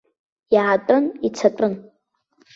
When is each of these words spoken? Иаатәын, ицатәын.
Иаатәын, 0.55 1.03
ицатәын. 1.27 1.73